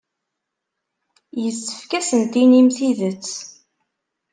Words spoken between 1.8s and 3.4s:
ad asen-tinim tidet.